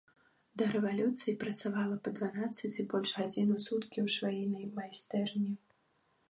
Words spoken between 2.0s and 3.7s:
па дванаццаць і больш гадзін у